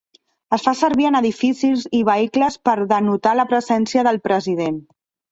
[0.55, 4.81] Es fa servir en edificis i vehicles per denotar la presència del president.